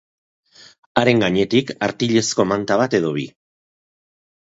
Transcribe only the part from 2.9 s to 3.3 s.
edo bi.